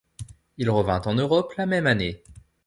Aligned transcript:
Il 0.57 0.71
revint 0.71 1.03
en 1.05 1.13
Europe 1.13 1.53
la 1.59 1.67
même 1.67 1.85
année. 1.85 2.23